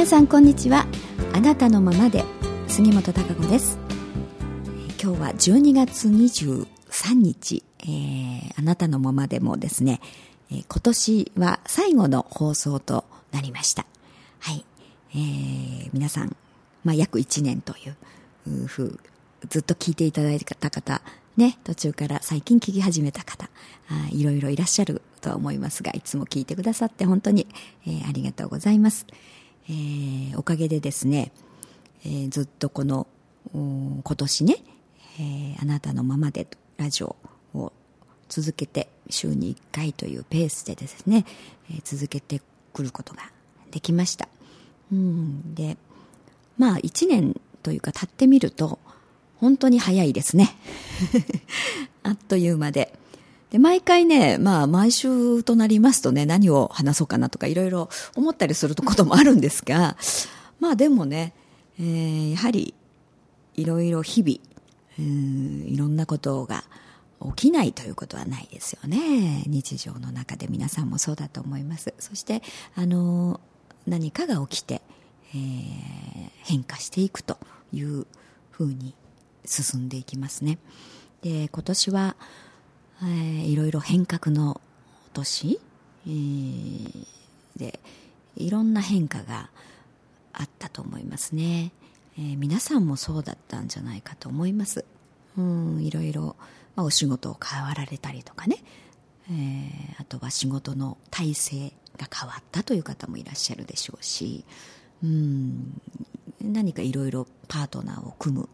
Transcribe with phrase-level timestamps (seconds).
[0.00, 0.86] 皆さんこんにちは。
[1.34, 2.24] あなたのままで
[2.68, 3.78] 杉本孝子です。
[4.98, 10.00] 今日は12月23日、えー、あなたのままでもですね、
[10.48, 13.84] 今年は最後の放送となりました。
[14.38, 14.64] はい、
[15.12, 16.34] えー、皆さん、
[16.82, 17.90] まあ、約1年とい
[18.48, 19.00] うふう
[19.50, 21.02] ずっと聞いていただいた方
[21.36, 23.50] ね、途中から最近聞き始めた方
[23.88, 27.46] あいろいろいらっしゃるとは思いますがいつも聞いてくださって本当に、
[27.86, 29.06] えー、ありがとうございます、
[29.70, 31.30] えー、おかげでですね、
[32.04, 33.06] えー、ずっとこの
[33.52, 34.56] 今年ね、
[35.20, 37.14] えー、あなたのままでラジオ
[37.54, 37.72] を
[38.28, 41.24] 続けて週に1回というペースでですね、
[41.70, 43.22] えー、続けてくることが
[43.70, 44.28] できました。
[44.92, 45.76] うんで
[46.58, 48.80] まあ1年というか経ってみると
[49.36, 50.50] 本当に早いですね。
[52.02, 52.99] あっという間で。
[53.50, 59.96] で、毎回ね、まあ、毎週となりますとね、何を話そうかなとかいろいろ思ったりすることもあるんですが、
[60.60, 61.34] まあでもね、
[61.78, 62.74] えー、やはり、
[63.56, 64.38] いろいろ日々、
[64.98, 66.64] うん、いろんなことが
[67.36, 69.42] 起きないということはないですよね。
[69.46, 71.92] 日常の中で皆さんもそうだと思います。
[71.98, 72.42] そして、
[72.76, 73.40] あの、
[73.86, 74.80] 何かが起きて、
[75.34, 77.38] えー、変化していくと
[77.72, 78.06] いう
[78.50, 78.94] ふうに
[79.44, 80.58] 進んでいきますね。
[81.22, 82.16] で、今年は、
[83.02, 84.60] えー、いろいろ変革の
[85.12, 85.60] 年、
[86.06, 87.06] えー、
[87.56, 87.80] で
[88.36, 89.50] いろんな変化が
[90.32, 91.72] あったと思いますね、
[92.18, 94.84] えー、皆さんもそうだったんじゃないかと思います。
[95.38, 96.36] うんいろいろ、
[96.76, 98.56] まあ、お仕事を変わられたりとかね、
[99.30, 104.44] えー、あとは仕事の体制が変わったという方もいらっしゃるでしょうし。
[105.02, 105.80] うん
[106.42, 108.48] 何かいろいろパートナーを組む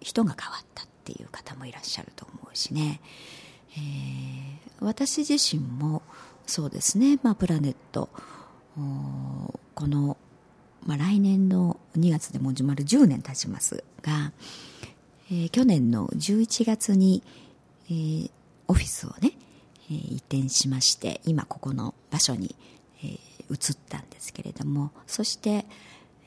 [0.00, 3.00] 人が変わったっていう方もいらっしゃると思うしね、
[3.76, 6.00] えー、私自身も
[6.46, 8.08] そうですね、まあ、プラネット
[9.74, 10.16] この、
[10.84, 14.32] まあ、来年の2月でもう丸10年経ちますが、
[15.30, 17.22] えー、去年の11月に、
[17.88, 18.30] えー、
[18.68, 19.32] オフィスをね、
[19.90, 22.56] えー、移転しまして今ここの場所に、
[23.02, 23.10] えー、
[23.52, 25.66] 移ったんですけれどもそして、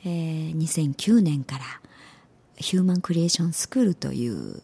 [0.05, 1.63] えー、2009年から
[2.57, 4.61] ヒューマンクリエーションスクールという、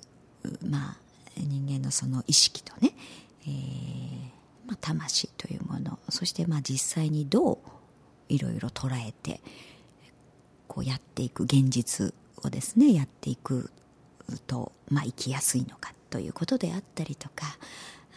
[0.66, 0.98] まあ、
[1.38, 2.94] 人間のその意識とね、
[3.48, 4.34] えー
[4.68, 7.58] まあ、魂というものそしてまあ実際にどう
[8.30, 9.42] いろいろ捉えて
[10.68, 13.70] こうやっていく現実をですねやっていく
[14.48, 17.46] と、まあ、生きやすいのかということであったりとか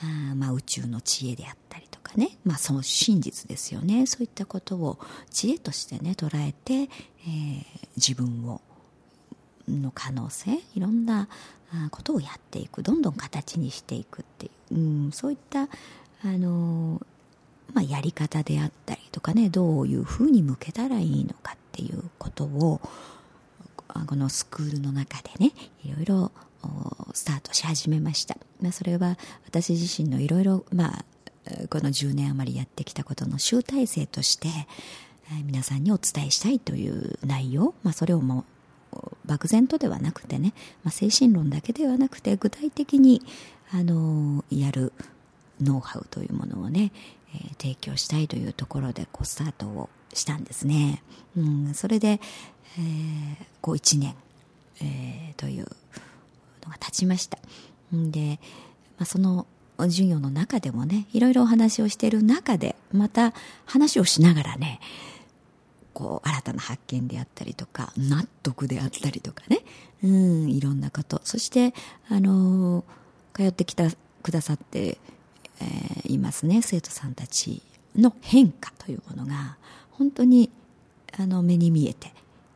[0.03, 4.06] あまあ宇宙の知恵であったりとかね、まあ、その真実ですよね。
[4.06, 4.98] そういったことを
[5.31, 8.60] 知恵としてね捉えて、えー、自分を
[9.69, 11.28] の可能性いろんな
[11.91, 14.78] ことをやっていくどんどん形にしていくっていう、う
[15.09, 15.69] ん、そういったあ
[16.25, 17.00] の、
[17.75, 22.81] まあ、やり方であったりとかねどういうふうに向けたらいいのかっていうことを
[24.06, 25.53] このスクールの中でね
[25.84, 26.32] いろいろ
[27.12, 29.16] スタートし始めました、まあ、それは
[29.47, 31.05] 私自身のいろいろまあ
[31.71, 34.49] この10年余りやってきたことの集大成として
[35.44, 38.44] 皆さんにお伝えしたいという内容、まあ、それをも
[39.26, 40.53] 漠然とではなくてね、
[40.84, 43.22] まあ、精神論だけではなくて具体的に
[43.72, 44.92] あのやる
[45.60, 46.92] ノウハウというものをね、
[47.34, 51.03] えー、提供したいというところでこうスタートをしたんですね、
[51.37, 54.14] うん、それで、えー、こう1年、
[54.81, 55.64] えー、という
[56.64, 57.38] のが経ちました。
[57.93, 58.38] で、
[58.98, 59.47] まあ、その
[59.78, 63.34] 授業の中でもねいろいろお話をしている中でまた
[63.66, 64.81] 話をしながらね
[65.96, 69.60] こう新たな発見であったりとか納得であったりとかね。
[70.04, 71.22] うんいろんなこと。
[71.24, 71.72] そして
[72.10, 72.84] あの
[73.32, 73.84] 通ってきた
[74.22, 74.98] くださって、
[75.58, 77.62] えー、いますね生徒さんたち
[77.96, 79.56] の変化というものが
[79.92, 80.50] 本当に
[81.19, 82.12] あの目に見えて、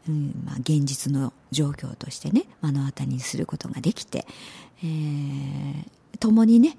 [0.07, 4.27] うんまあ、現実の状況としてね目の当たりにすることができて、
[4.83, 5.87] えー、
[6.19, 6.77] 共にね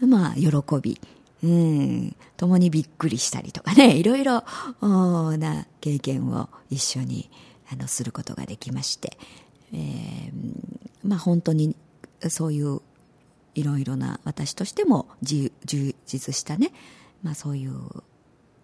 [0.00, 0.50] まあ喜
[0.82, 1.00] び
[1.42, 4.44] うん、共にびっくりしたりとかね、 いろいろ
[4.80, 7.30] な経験を一緒に
[7.70, 9.18] あのすることができまして、
[9.72, 10.32] えー、
[11.02, 11.74] まあ本当に
[12.28, 12.80] そういう
[13.54, 15.50] いろいろな私としても充
[16.06, 16.72] 実したね、
[17.22, 17.74] まあそういう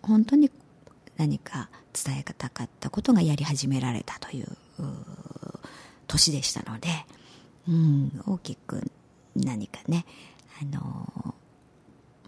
[0.03, 0.51] 本当に
[1.17, 4.57] 何か伝えたかったことがやり始められたという
[6.07, 6.89] 年でしたので、
[7.69, 8.89] うん、大きく
[9.35, 10.07] 何かね、
[10.63, 11.35] あの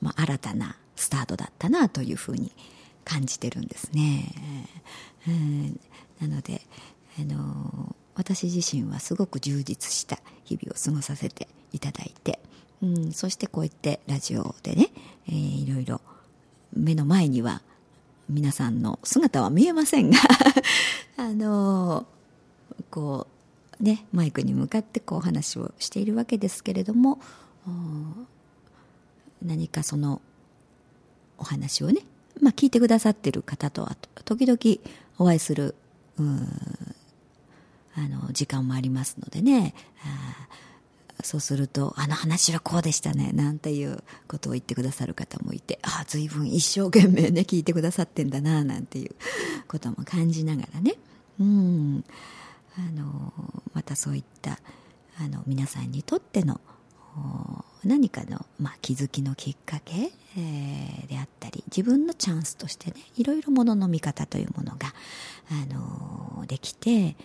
[0.00, 2.52] まあ、新たなスタートだったなというふうに
[3.05, 4.35] 感じてるんですね。
[6.20, 6.62] なので、
[7.19, 12.38] あの私自身はすごく充実した日々を過ごさせていただいて、
[12.82, 14.88] うん、そしてこうやってラジオでね、
[15.29, 16.00] えー、いろいろ
[16.73, 17.62] 目の前には
[18.29, 20.19] 皆さんの姿は見えませんが
[21.17, 22.06] あの
[22.91, 23.26] こ
[23.81, 27.20] うねマイクに向かってこう話をしているわけですけれども
[29.42, 30.20] 何かその
[31.38, 32.02] お話をね、
[32.40, 34.58] まあ、聞いてくださってる方とは時々
[35.19, 35.75] お会いする
[36.19, 36.22] あ
[38.00, 39.75] の時間もありますのでね。
[41.22, 49.14] そうすると、あの話はこうでしたね、なんていうことを言ってくださる方もいて、ああ、随分一生懸命ね、聞いてくださってんだな、なんていう
[49.69, 50.94] ことも感じながらね、
[51.38, 52.04] うん、
[52.78, 53.32] あの、
[53.75, 54.58] またそういった、
[55.19, 56.60] あの、皆さんにとっての、
[57.84, 64.92] 何かの、まあ、気づきのきっかけ、えー、であったり自分のチャンスとしてねいろいろものの見方というものが、
[65.50, 67.16] あのできて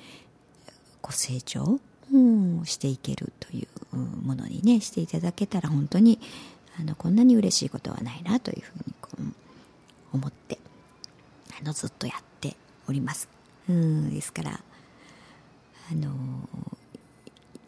[1.02, 1.80] こう成長
[2.14, 6.20] うん、していけるというものにねしていただけたら本当に
[6.80, 10.60] あのこんなに嬉しいことはないなというふうにこう思って
[11.60, 12.56] あのずっとやって
[12.88, 13.28] おります。
[13.68, 14.60] うんですから
[15.92, 16.12] あの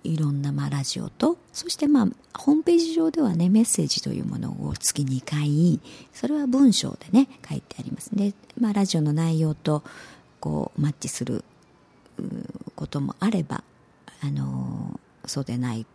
[0.08, 2.08] いろんなまあラジオとそしてまあ
[2.38, 5.80] ホームページ上ではねメッセージというものを月2回
[6.14, 8.16] それは文章でね書いてあります。
[8.16, 9.84] で、まあ、ラジオの内容と
[10.40, 11.44] こうマッチする
[12.76, 13.64] こともあれば
[14.22, 15.86] あのそうでない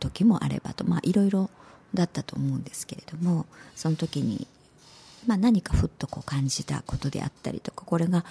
[0.00, 1.50] 時もあればとまあいろいろ
[1.92, 3.46] だったと思うんですけれども
[3.76, 4.46] その時に、
[5.26, 8.24] まあ、何かふっとこう感じたことであったりとかこれが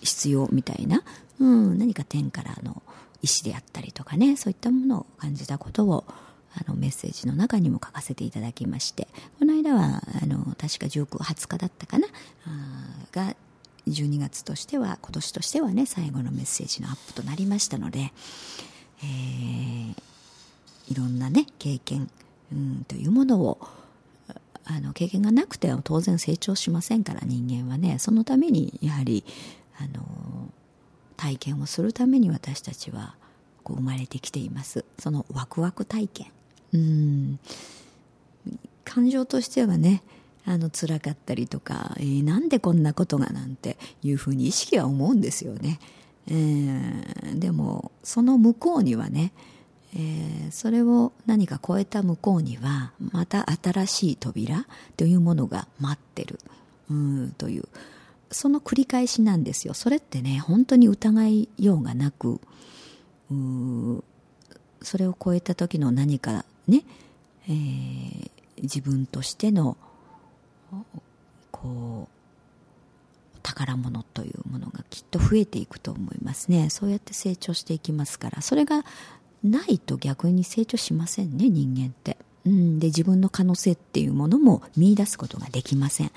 [0.00, 1.02] 必要みたいな、
[1.40, 2.82] うん、何か天からの
[3.22, 6.04] 意思であったりとかねそういったものを感じたことを
[6.54, 9.06] あのメッセージの中にも書かせていただきまして
[9.38, 12.08] この間はあの確か19、20日だったかな
[13.12, 13.36] が
[13.88, 18.12] 12月としては今年としてはね最後のメッセージのアップとなりましたので、
[19.02, 19.94] えー、
[20.88, 22.10] いろんなね経験、
[22.52, 23.58] うん、というものを
[24.64, 29.24] あの経験がなくては当然成長しませんから人間はねそのためにやはり
[29.78, 30.04] あの
[31.20, 33.14] 体験をするために私たちは
[33.62, 34.86] こう生まれてきています。
[34.98, 36.26] そのワクワク体験。
[36.72, 37.38] うん。
[38.86, 40.02] 感情としてはね
[40.46, 45.78] あの辛かったりとか、えー、なんでこんなことがなんていうふうに意識は思うんですよね、
[46.26, 49.32] えー、でもその向こうにはね、
[49.94, 54.66] えー、それを何か超えた向こうにはまた新しい扉
[54.96, 56.40] というものが待ってる。
[56.90, 57.68] うんという。
[58.30, 59.74] その繰り返しなんですよ。
[59.74, 62.40] それってね本当に疑いようがなく
[64.82, 66.84] それを超えた時の何かね、
[67.48, 68.30] えー、
[68.62, 69.76] 自分としての
[71.50, 76.70] こう宝物というものがきっと増えていくと思いますね。
[76.70, 78.42] そうやって成長していきますから。
[78.42, 78.84] それが
[79.42, 86.10] ないと逆に成長しませんね人間って、うん、で自分の可能性っていうものも見出すことができません、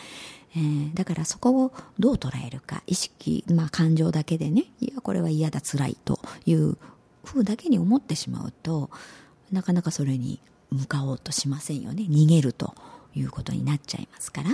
[0.55, 6.77] えー、だからそこをどう捉えるか意識、まあ、感情だけでねいやこれは嫌だ辛いという
[7.23, 8.89] 風だけに思ってしまうと
[9.51, 10.39] なかなかそれに
[10.71, 12.03] 向かおうとしませんよね。
[12.09, 12.73] 逃げると
[13.15, 14.49] いうことになっちゃいますから。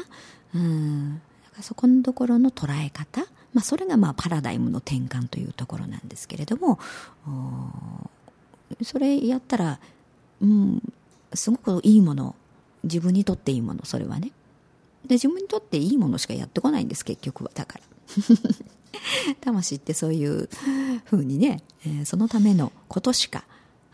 [0.56, 1.16] うん。
[1.16, 1.20] だ
[1.52, 3.22] からそこのところの捉え方、
[3.54, 6.78] まあ、それがまあパラダイムの転換というところなんですけれども
[8.84, 9.80] それやったら、
[10.42, 10.82] うん、
[11.34, 12.36] すごくいいもの
[12.84, 14.32] 自分にとっていいものそれはね。
[15.10, 17.52] で自分にとっていいものしかやってこないんです結局は。
[17.54, 17.84] だから。
[19.42, 20.50] 魂ってそういう
[21.06, 23.46] ふうにね、えー、そのためのことしか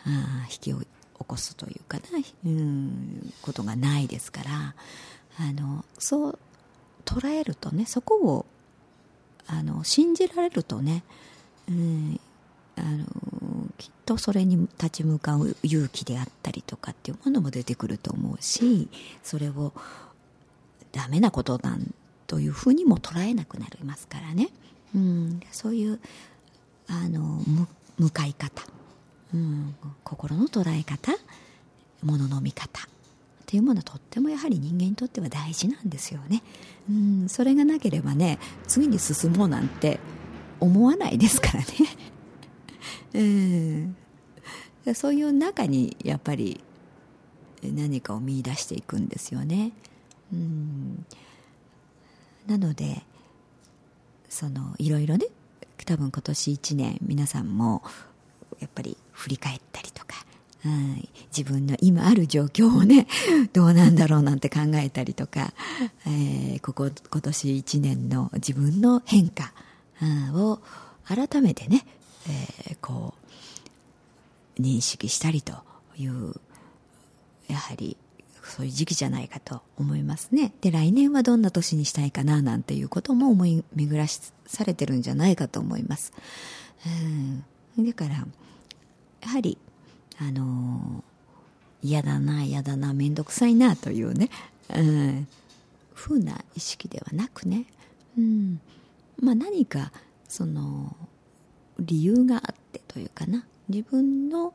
[0.06, 0.76] あ引き起
[1.18, 2.04] こすというかな、
[2.46, 4.76] うん、ことがないですから
[5.40, 6.40] あのそう
[7.04, 8.46] 捉えるとねそこを
[9.48, 11.04] あの信じられるとね、
[11.70, 12.20] うん、
[12.78, 13.06] あの
[13.78, 18.88] きっとそれに立ち向かう勇気であったりとかっていうものも出てくると思うし
[19.24, 19.74] それを
[20.96, 21.94] ダメなことなん
[22.26, 24.50] というふうにも捉えなくなりますからね、
[24.96, 26.00] うん、そういう
[26.88, 27.42] あの
[27.98, 28.64] 向かい方。
[29.34, 31.12] うん、心の捉え方。
[32.02, 32.82] ものの見方。
[32.82, 32.88] っ
[33.48, 36.42] ていうものはとってもやはり人間にとっては大事なんですよね、
[36.90, 40.00] うん、それがなければね次に進もうなんて
[40.60, 41.66] 思わないですからね、
[44.86, 46.64] うん、そういう中にやっぱり
[47.62, 49.74] 何かを見出していくんですよね、
[52.48, 53.04] なので
[54.30, 55.28] そのいろいろね
[55.86, 57.84] 多分今年1年皆さんも
[58.60, 60.26] やっぱり振り返ったりとか、
[60.66, 63.08] うん、自分の今ある状況をね
[63.54, 65.54] どうなんだろうなんて考えたりとか、
[66.08, 69.54] えー、ここ今年1年の自分の変化、
[70.02, 70.60] うん、を
[71.06, 71.86] 改めてね、
[72.28, 73.14] えー、こ
[74.58, 75.54] う認識したりと
[75.98, 76.34] いう
[77.48, 77.96] やはり
[78.46, 80.54] そういう時期じゃないかと思いますね。
[80.62, 86.14] で、来年はどんな年にしたいかななんていうことも思い巡らされてるんじゃないかと思います。
[87.78, 87.86] うん。
[87.86, 88.26] だから、や
[89.28, 89.58] はり、
[90.20, 94.30] あのー、嫌だな、嫌だな、めんどくさいなというね、
[94.74, 95.28] うん、
[95.94, 97.66] ふうな意識ではなくね、
[98.18, 98.62] うん、
[99.20, 99.92] まあ何か、
[100.28, 100.96] その、
[101.80, 104.54] 理由があってというかな、自分の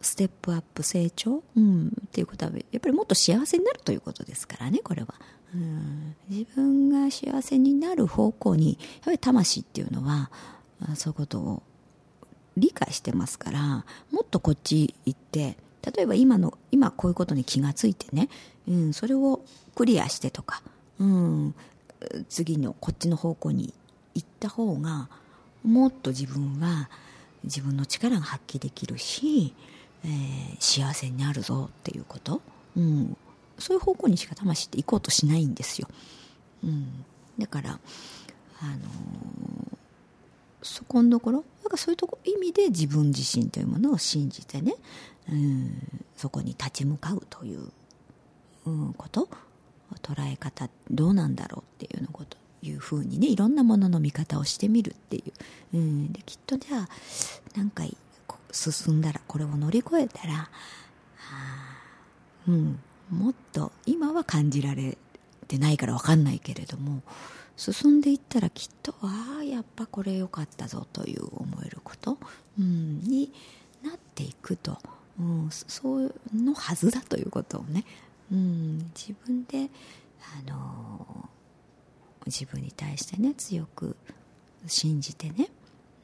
[0.00, 5.14] ステップアップ成長、うん、っていうことはやっぱりもっと幸せになるということですからねこれは、
[5.54, 10.30] うん、自分が幸せになる方向にやっぱり魂っていうのは
[10.94, 11.62] そういうことを
[12.56, 15.56] 理解してますからもっとこっち行って
[15.96, 18.28] 例えば今の今こういうことに気がついてね、
[18.68, 19.40] うん、それを
[19.74, 20.62] クリアしてとか、
[20.98, 21.54] うん、
[22.28, 23.72] 次のこっちの方向に
[24.14, 25.08] 行った方が
[25.64, 26.88] もっと自分は
[27.44, 29.54] 自分の力が発揮できるし、
[30.04, 32.40] えー、幸せになるぞっていうこと、
[32.76, 33.16] うん、
[33.58, 35.88] そういう方向にしか魂って行こうとしないんですよ、
[36.64, 37.04] うん、
[37.38, 39.76] だからあのー、
[40.62, 44.74] そこのところだかそういうとこ意味で自分自身というものを信じてね、
[45.30, 47.70] うん、そこに立ち向かうという、
[48.66, 49.28] うん、こと。
[50.02, 52.36] 捉え方どうなんだろうっていうのこと。
[52.62, 55.22] いうふうにねいろんなものの見方をしてみるってい
[55.72, 56.88] う、うん、できっとじゃあ
[57.56, 57.96] 何回
[58.58, 60.48] 進んだらこれを乗り越えたら、は
[61.16, 64.98] あ、うん、もっと今は感じられ
[65.46, 67.02] てないから分かんないけれども
[67.56, 72.18] 進んでいったらきっとああやっぱこれ良かったぞという思えること、
[72.58, 73.32] うん、に
[73.82, 74.78] なっていくと、
[75.18, 77.84] うん、そうのはずだということをね、
[78.30, 79.70] うん、自分で、
[80.46, 81.28] あの
[82.26, 83.96] 自分に対してね強く
[84.66, 85.48] 信じてね、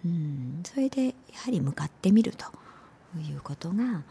[0.04, 1.12] うん、それでや
[1.44, 2.46] はり向かってみると
[3.18, 4.02] いうことが、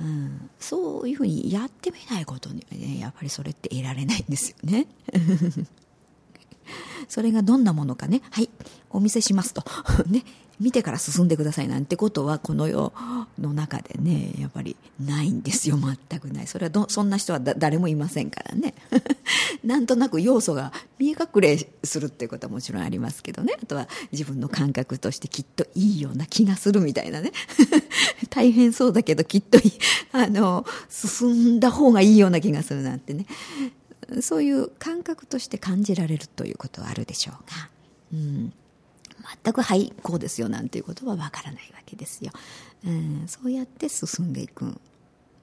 [0.00, 4.86] うん、そういうふうにやってみないことにはねやっぱりそれって得られないんですよね。
[7.08, 8.48] それがどんなものかね、はい、
[8.90, 9.62] お見せしますと。
[10.08, 10.24] ね、
[10.60, 12.92] 見てから進んでくださいなんてことはこの世
[13.40, 15.76] の中でねやっぱりないんですよ。
[15.76, 16.46] 全くない。
[16.46, 18.74] それはどそんな人は誰もいませんからね。
[19.64, 23.54] なんとなく要素が見え隠れするっていうことはもちろんありますけどね。
[23.60, 27.32] あとは自分の感覚としてきっといいような気がするみたいなね。
[28.30, 29.58] 大変そうだけどきっと
[30.12, 33.26] あの進んだ方がいいような気がするなんてね。
[34.20, 37.70] そういう感覚として感じられるということはあるでしょうが、
[38.12, 38.52] うん、
[39.42, 42.32] 全くはいこうですよなんていうことはわからないわけですよ、
[42.86, 44.78] うん、そうやって進んでいく。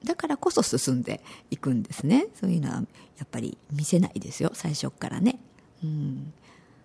[0.04, 2.26] だからこそ進んでいくんですね。
[2.34, 2.82] そういうのはや
[3.24, 4.50] っぱり見せないですよ。
[4.52, 5.38] 最初からね、
[5.84, 6.32] うん、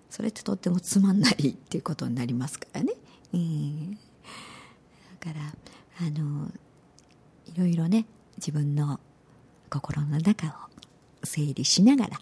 [0.10, 2.94] それってとってもつまんないっていうことになりますからね、
[3.34, 4.00] うん、だ
[5.20, 6.52] からあの
[7.46, 8.06] いろいろね
[8.38, 9.00] 自分の
[9.70, 10.52] 心の中を
[11.24, 12.20] 整理しながら、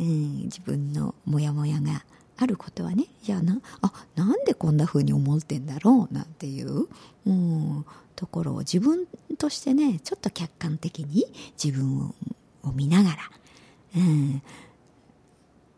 [0.00, 2.04] うん、自分のモヤモヤが
[2.40, 6.88] あることはねじゃあなあなんでこんな風に思ってんだろうなんていう、
[7.26, 7.84] うん、
[8.16, 9.06] ところを自分
[9.36, 11.26] としてねちょっと客観的に
[11.62, 12.14] 自分
[12.62, 13.16] を見ながら、
[13.96, 14.42] うん、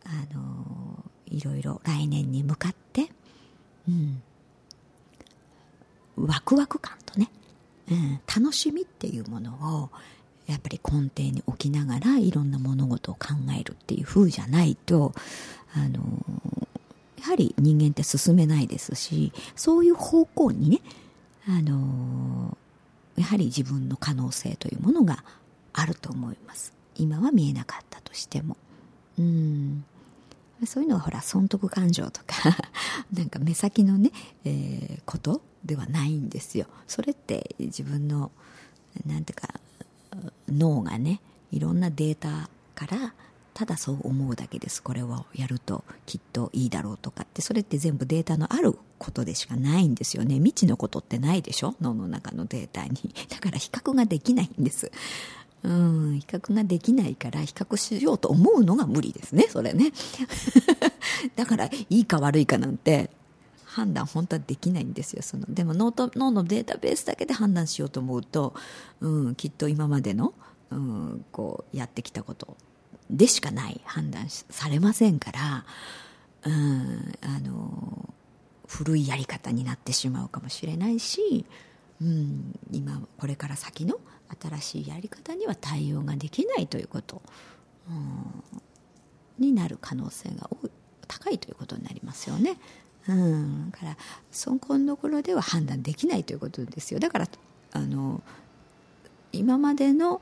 [0.04, 3.08] あのいろいろ来年に向かって、
[3.88, 4.22] うん、
[6.16, 7.28] ワクワク感とね、
[7.90, 9.52] うん、楽しみっていうもの
[9.82, 9.90] を
[10.52, 13.28] やっぱり根底に置きながらいろんな物事を考
[13.58, 15.12] えるっていう風じゃないと
[15.74, 16.00] あの
[17.18, 20.80] やはり人間って進めないですしそういう方向にね
[21.48, 22.56] あの
[23.16, 25.24] やはり自分の可能性というものが
[25.72, 26.72] あると思います。
[26.96, 28.56] 今は見えなかったとしても。
[29.18, 29.84] うん。
[30.66, 32.56] そういうのはほら損得感情とか
[33.12, 34.12] なんか目先のね、
[34.44, 36.66] えー、ことではないんですよ。
[36.86, 38.30] それって自分の
[39.06, 39.60] なんていうか
[40.48, 41.20] 脳がね
[41.50, 43.14] いろんなデータから
[43.54, 44.82] ただそう思うだけです。
[44.82, 50.36] これをやるときっといいだろうとかってそれって全部データのあることでしかないんですよね。
[50.36, 51.74] 未知のことってないでしょ？
[51.80, 53.14] 脳の中のデータに。
[53.28, 54.90] だから比較ができないんです。
[55.64, 56.18] うん。
[56.20, 59.92] 比較ができないから比較しようと思うのが無理ですねそれね。
[61.36, 63.10] だからいいか悪いかなんて
[63.72, 68.54] 判断本当はできないんですよそのでも脳と脳のデータベースだけで判断しようと思うと、
[69.00, 70.34] うん、きっと今までの、
[70.70, 72.56] うん、こうやってきたこと
[73.10, 75.64] でしかない判断されませんから、
[76.44, 78.14] うん、あの
[78.66, 81.46] 古いやり方になってしまうかもしれないし、
[82.00, 83.98] うん、今これから先の
[84.40, 87.22] 新しいやり方には対応ができないということ、
[87.88, 88.42] うん、
[89.38, 90.50] になる可能性が
[91.08, 92.56] 高いということになりますよね。
[93.08, 93.96] うん、だから
[94.30, 97.00] そこのところでは判断できないということですよ。
[97.00, 97.28] だから
[97.72, 98.22] あの
[99.32, 100.20] 今までの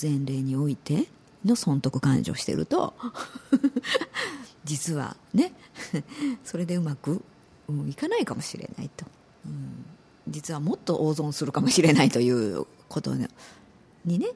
[0.00, 1.06] 前例において
[1.44, 2.94] の損得感情していると
[4.64, 5.52] 実はね
[6.44, 7.22] それでうまく、
[7.68, 9.06] うん、いかないかもしれないと、
[9.46, 9.84] うん、
[10.28, 13.14] 実はもっと大損するかもしれないということ
[14.04, 14.28] にね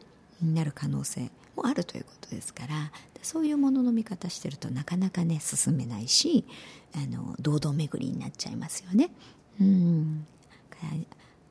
[0.42, 1.30] なる可能性。
[1.56, 2.92] もあるということですから
[3.23, 6.44] そういうものの見方してるとなかなかね進めないし
[6.94, 9.11] あの堂々巡りになっちゃいますよね。
[9.61, 10.26] うん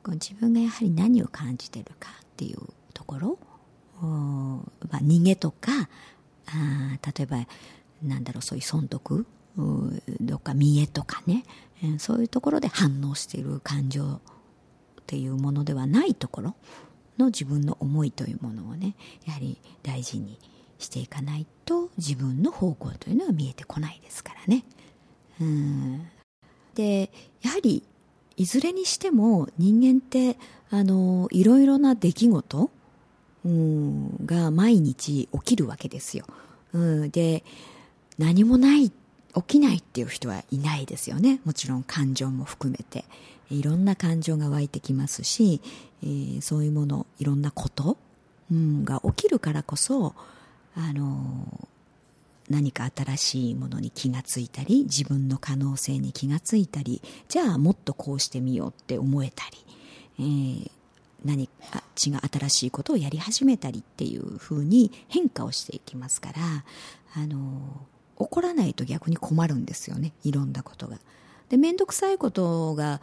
[0.08, 2.58] 自分がやはり何を感じてるかっていう
[2.92, 3.38] ところ、
[4.00, 5.70] まあ、逃げとか
[6.46, 7.46] あ例えば
[8.02, 9.26] なんだろうそういう損得
[10.20, 11.44] どっか見栄とかね
[11.98, 14.20] そういうところで反応している感情っ
[15.06, 16.54] ていうものではないところ
[17.18, 18.94] の自分の思いというものをね
[19.26, 20.38] やはり大事に
[20.78, 24.64] していかないと自分の方向というのは見えてこないですからね。
[25.40, 26.06] うん
[26.74, 27.10] で
[27.42, 27.82] やはり
[28.36, 30.38] いずれにしても人間って
[30.70, 32.70] あのいろいろな出来事、
[33.44, 36.24] うん、が毎日起きるわけですよ。
[36.72, 37.44] うん、で
[38.18, 43.04] 何もない起きないっていう人はいないですよねもちろん感情も含めて
[43.50, 45.60] いろんな感情が湧いてきますし、
[46.02, 47.96] えー、そういうものいろんなこと、
[48.50, 50.14] うん、が起きるからこそ
[50.74, 51.68] あの
[52.48, 59.58] 何か新しいものに気がついたり自分の可能性に気がついたりじゃあもっとこうしてみようって思えたり、
[60.18, 60.70] えー、
[61.24, 66.34] 何か違う新しいことをやり始めたりっていうふうに変化をしていきますから
[67.14, 67.60] あの
[68.16, 70.98] 怒らないと逆に困るんですよねいろんなことが。
[71.48, 73.00] で面倒くさいことが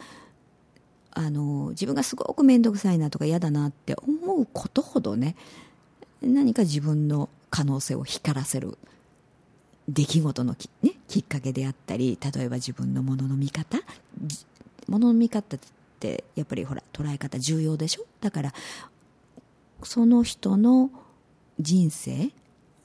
[1.12, 5.36] あの自分がすごく面倒くさいなとか嫌だなって思うことほどね
[6.22, 8.78] 何か自分の可能性を光らせる
[9.88, 13.78] 出来事のき,、ね、きっかけであったり例えば自分のものの見方
[14.86, 15.60] ものの見方っ
[15.98, 18.06] てやっぱりほら捉え方重要でしょ？
[18.20, 18.54] だから
[19.82, 20.90] その人の
[21.58, 22.30] 人生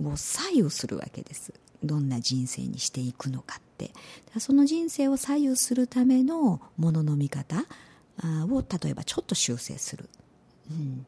[0.04, 1.54] を左右するわけです。
[1.84, 3.92] どんな人生にしていくのかって。
[4.40, 7.66] その人生を左右するためのものの見方
[8.24, 10.10] を例えばちょっと修正する、
[10.72, 11.06] うん、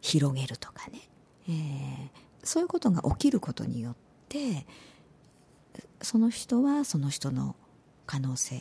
[0.00, 1.00] 広げるとかね、
[1.48, 2.08] えー、
[2.44, 3.94] そういうことが起きることによっ
[4.28, 4.66] て
[6.02, 7.56] その人はその人の
[8.06, 8.60] 可能性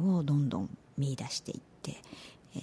[0.00, 2.02] をどんどん見出していって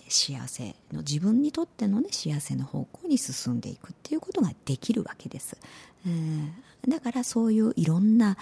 [0.09, 5.57] 幸せの自分にとってのね幸せの方向に進んでいくっていうことができるわけです、
[6.87, 8.37] だからそういういろんな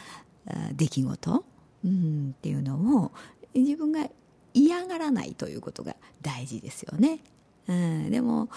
[0.74, 1.46] 出来事、
[1.86, 3.12] うん、っていうのを
[3.54, 4.10] 自分が
[4.54, 7.20] 嫌がらないということが大事ですよね、
[7.68, 8.50] うん、でも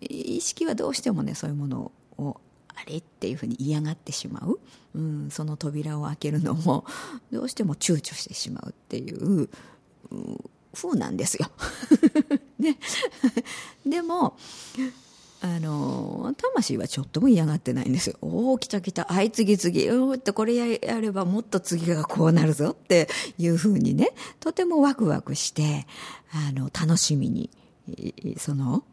[0.00, 4.58] 意識はどうしてもねそういうものをあれっていうふうに嫌がってしまう、
[4.94, 6.84] うん、その扉を開けるのも
[7.32, 9.48] どうしても躊躇してしまうっていう、
[10.10, 11.50] うん、風なんですよ。
[12.58, 12.78] ね、
[13.86, 14.36] でも
[15.44, 18.16] あの魂はちょっとも嫌がってないんですよ。
[18.22, 19.04] おお来た来た。
[19.04, 19.90] はい次次。
[19.90, 24.12] おってこれやればもっと次がこうなるぞっていうふうにね。
[24.40, 25.86] とてもワクワクして
[26.32, 27.50] あの楽しみに
[28.38, 28.84] その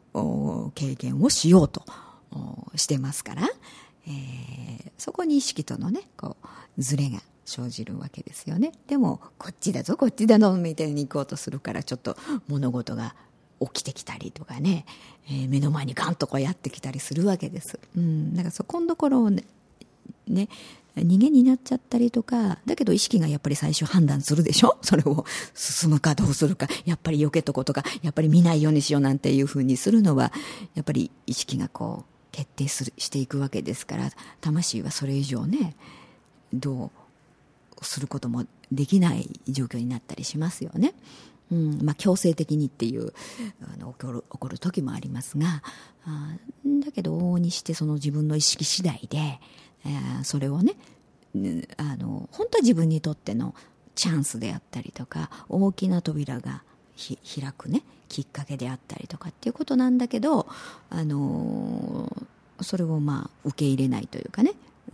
[0.76, 1.86] 経験をしようと
[2.76, 3.44] してますから、
[4.06, 6.48] えー、そこに意識とのねこう
[6.82, 8.74] ズレが生じるわけですよね。
[8.88, 12.18] でもこっちだぞこっちだぞみたいに行こうとするからちょっと
[12.50, 13.16] 物事が
[13.62, 14.86] 起きてきたりとかね、
[15.28, 17.80] えー、目の前にガンとこうやってきたりするわけです。
[17.96, 19.44] うん、だからそこのところをね
[20.28, 20.48] ね
[20.98, 24.78] 逃げになっちゃったりとか、だけど意識がやっぱり最初判断するでしょ？
[24.84, 30.34] それを進むかどうするか、やっぱり避けとことか、やっぱり見ないようにしようなんていうふうにするのは、
[30.74, 35.76] やっぱり意識がこう、決定するしていくわけですから魂はそれ以上ね
[36.54, 36.92] ど
[37.82, 40.94] うすることもできない状況になったりしますよね。
[41.52, 43.14] うんまあ、強制的にっていう
[43.62, 45.62] あの起こる起こる時もありますが
[46.06, 46.36] あ
[46.84, 50.76] だけど往々にしてその自分の意識次第で、えー、それをね
[51.78, 53.54] あの本当は自分にとっての
[53.96, 56.64] チャンスであったりとか大きな扉が
[56.96, 60.48] ひ開くねきっかけであったりとかっていうことなんだけど、
[60.90, 64.54] あのー、それをまあ受け入れないというかね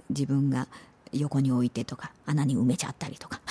[0.10, 0.68] 自分が
[1.14, 3.42] 横に置いてとか穴に埋めちゃったりとか。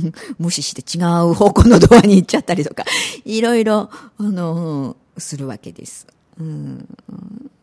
[0.38, 2.84] 無視して違う方向のドアに行っちゃったりとか
[3.24, 6.06] いろいろ、あの、するわけです、
[6.38, 6.86] うん、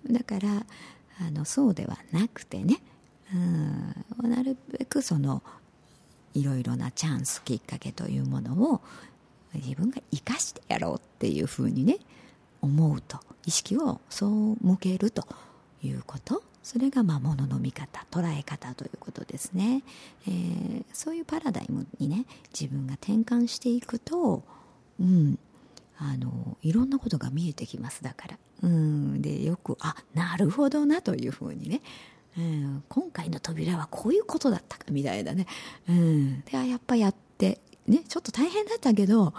[0.10, 0.65] だから
[1.19, 2.82] あのそうではなくてね、
[3.34, 3.38] う
[4.28, 5.43] ん、なるべくその
[6.34, 8.82] いろいろなチャンスきっかけというものを
[9.54, 12.00] 自分が生かしてやろうっていうふうにね
[12.62, 15.28] 思うと意識をそう向けると
[15.84, 16.41] いうこと。
[16.63, 19.84] それがまあものの見方捉え方ということですね、
[20.28, 22.26] えー、そういうパラダイムにね
[22.58, 24.43] 自分が転換していくと
[24.99, 25.38] うん
[25.97, 31.82] あのいろんなことが見えてきますだから、うん、でよくあなるほどなというふうにね、
[32.38, 35.45] うん、今回の扉はこういうことだったかみたいなね、
[35.88, 39.34] うん、でやっぱやってねちょっと大変だったけどやっ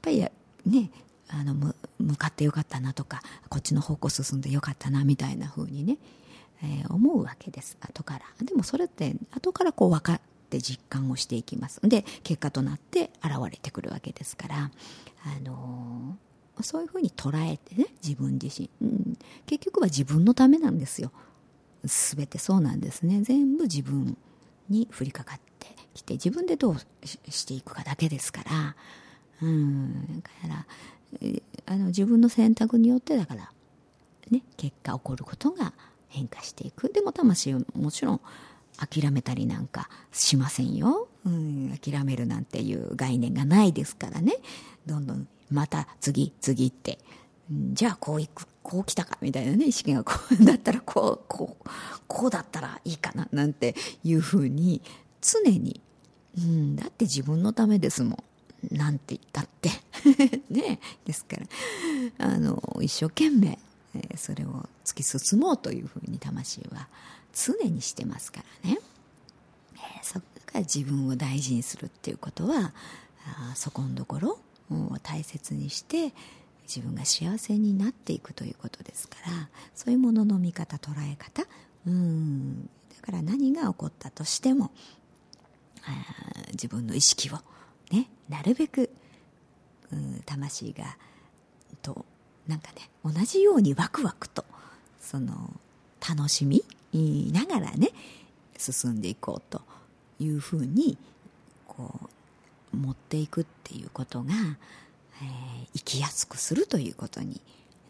[0.00, 0.20] ぱり
[0.66, 0.90] ね
[1.28, 1.54] あの
[1.98, 5.98] 向かってよかったなとかこっちの方向進んでよかったなみたいな風にね、
[6.62, 7.76] えー、思うわけです。
[7.80, 8.44] 後から。
[8.44, 11.80] でもそれって後からこう分かって実感をしていきます。
[11.82, 14.70] で結果となって現れてくるわけですから、
[15.24, 21.12] あのー、そういうふうに捉えてね自分自身、うん、結局は自分のためなんですよ。
[21.84, 23.20] 全てそうなんですね。
[23.22, 24.16] 全部自分
[24.68, 26.76] に降りかかってきて自分でどう
[27.30, 28.76] していくかだけですから。
[29.42, 30.22] うん。
[30.22, 30.66] だから
[31.66, 33.52] あの自分の選択によってだから、
[34.30, 35.72] ね、結果起こることが
[36.14, 36.92] 変化していく。
[36.92, 38.20] でも魂はもちろん
[38.76, 44.36] 諦めたりなんかしませんよ、うん、諦めるなんていう概念がないですからね。
[44.86, 46.98] どんどんまた次次って、
[47.50, 49.66] うん、じゃあこういくこう来たかみたいなね。
[49.66, 51.68] 意識がこうだったらこうこう
[52.06, 53.74] こうだったらいいかななんて
[54.04, 54.80] いうふうに
[55.20, 55.80] 常に、
[56.38, 58.24] うん、だって自分のためですもん。
[58.70, 59.70] なんて言ったって。
[60.50, 60.80] ね。
[61.04, 61.46] ですから。
[62.18, 63.58] あの一生懸命、
[63.94, 66.88] え、それを突き進もうというふうに魂は
[67.32, 68.78] 常にしてますからね、
[69.76, 72.72] え、そこから自分を大事にするっていうことは
[73.26, 74.38] あそこのところ
[74.70, 76.12] を大切にして
[76.66, 81.46] 自分が幸せになっていくということですからそういうものの見方捉え方
[81.86, 82.70] うんだ
[83.02, 84.70] から何が起こったとしても
[86.52, 87.38] 自分の意識を
[87.90, 88.90] ねなるべく、
[89.92, 90.96] うん、魂が
[91.82, 92.06] と
[92.48, 94.44] なんかね同じようにワクワクと
[95.00, 95.50] その
[96.06, 96.62] 楽しみ
[97.32, 97.90] ながらね
[98.56, 99.62] 進んでいこうと
[100.20, 100.96] いうふうに
[101.66, 101.90] こ
[102.72, 104.34] う持っていくっていうことが、
[105.22, 107.40] えー、生きやすくするということに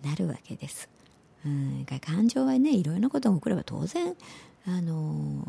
[0.02, 0.88] なるわけです。
[1.44, 4.14] うん、感情はねいろいろなことが起これば当然
[4.66, 5.46] あの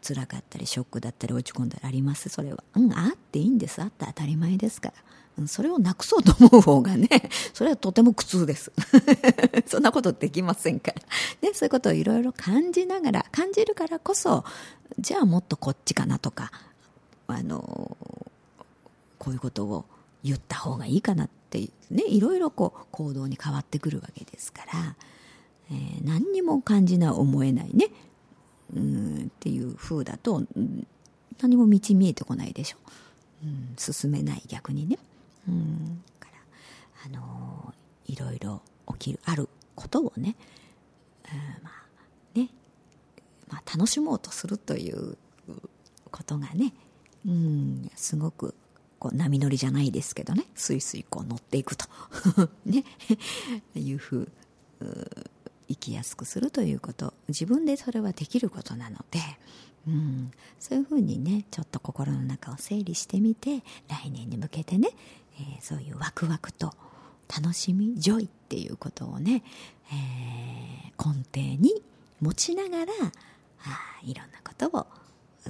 [0.00, 2.62] 辛かったりショックだったり落ち込んだりありますそれは。
[2.74, 3.82] うんあっていいんです。
[3.82, 4.94] あって当たり前ですから、
[5.46, 7.08] それをなくそうと思う方がね
[7.54, 8.72] それはとても苦痛です。
[9.66, 14.44] そんなことできませんから、ね、そういうことをいろいろ感じながら感じるからこそ
[14.98, 16.50] じゃあもっとこっちかなとか
[17.26, 17.96] あの
[19.18, 19.84] こういうことを
[20.24, 24.96] 言った方がいいかなってねいろいろこう行動に変わってくるわけですから、
[25.70, 27.90] えー、何にも感じない思えないね。
[28.76, 30.42] うんっていう風だと
[31.40, 32.76] 何も道見えてこないでしょ、
[33.44, 34.98] うん、進めない逆にね、
[35.48, 36.38] うん、から
[37.06, 37.74] あの、
[38.06, 40.36] いろいろ起きるあることをね、
[41.32, 42.48] うん、まあね、
[43.48, 45.16] まあ、楽しもうとするという
[46.10, 46.72] ことがね、
[47.26, 48.54] うん、すごく
[48.98, 51.86] こう波乗りじゃないですけどねスイスイこう乗っていくと
[52.66, 52.84] ね
[53.74, 54.28] いうふう
[55.68, 59.20] 生きやすくするということ自分でそれはできることなので、
[59.86, 64.90] うん、そういうふうにねちょっと心の中を整理してみて来年に向けてね、
[65.40, 66.72] えー、そういうワクワクと
[67.28, 69.42] 楽しみ joy っていうことをね、
[69.92, 71.82] えー、根底に
[72.20, 72.92] 持ちながら
[73.64, 74.86] あいろんなことを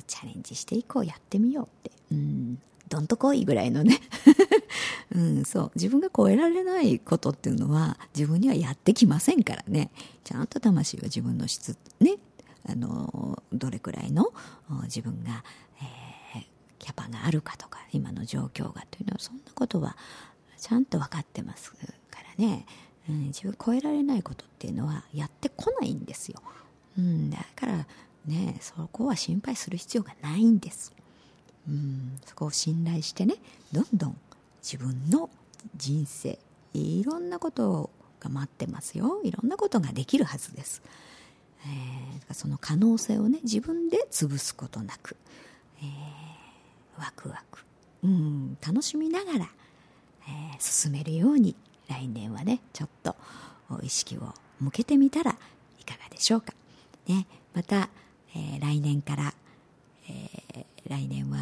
[0.07, 4.01] チャレンジしていこうやってみようって、うん、どんとこいぐらいのね。
[5.11, 5.72] うん、そう。
[5.74, 9.90] 自分が超えられないことっていうのは自分にはやってきませんからね。
[10.24, 12.16] ちゃんと魂は自分の質ね。
[12.68, 14.33] あのどれくらいの
[14.85, 15.42] 自分が、
[15.81, 15.87] えー、
[16.88, 19.94] キャパがあるかとか今の状況がというのはそんなことは
[20.57, 21.77] ちゃんと分かってますか
[22.38, 22.64] らね、
[23.11, 26.40] うん、自分超えられないことっていうのはやってこないんですよ、
[26.96, 27.87] うん、だから
[28.24, 30.94] ねそこは心配する必要がないんです。
[31.68, 33.35] うん、そこを信頼してね
[33.70, 34.16] どんどん
[34.62, 35.29] 自分の
[35.77, 36.38] 人生
[36.72, 39.20] いろんなことが待ってますよ。
[39.24, 40.81] いろんなことができるはずです、
[41.66, 45.18] えー、その可能性をね自分で潰すことなく、
[45.83, 46.17] えー、
[46.99, 47.61] ワクワク、
[48.05, 49.49] うん、楽しみながら、
[50.27, 51.55] えー、進めるように
[51.89, 53.17] 来年はねちょっと
[53.83, 55.37] 意識を向けてみたら
[55.81, 56.53] いかがでしょうか、
[57.07, 57.89] ね、また、
[58.35, 59.35] えー、来年から、
[60.09, 61.39] えー、来年は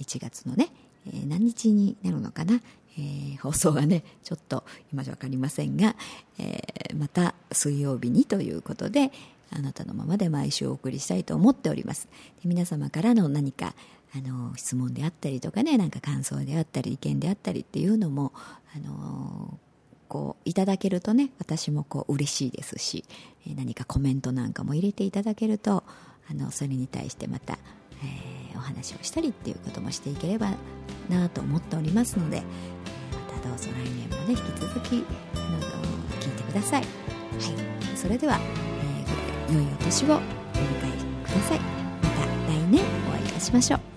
[0.00, 0.70] 1月のね
[1.06, 2.60] えー、何日になるのかな、
[2.98, 5.96] えー、放送がねちょっと今じゃ分かりませんが、
[6.38, 9.10] えー、また水曜日にということで
[9.52, 12.08] あなたのままで毎週お送りしたいと思っております。
[12.44, 13.74] 皆様からの何か
[14.14, 18.32] あの質問であったりとかねなんか感想であったり意見であったりっていうのも
[18.74, 19.58] あの
[20.08, 23.04] こういただけるとね私もこう嬉しいですし
[23.56, 25.84] 何かコメントなんかも入れていただけると
[26.28, 27.58] あのそれに対してまた
[28.02, 30.52] えー、お話をしたりっていうこともしていければ
[31.08, 32.42] なと思っておりますので
[33.28, 35.58] またどうぞ来年もね引き続きあの
[36.20, 36.82] 聞いてください。
[36.82, 37.96] はい。
[37.96, 38.38] それでは、
[39.48, 40.22] えー、良いお年をお迎え
[41.24, 41.58] ください。
[41.58, 43.89] また来年お会いいたしましょう。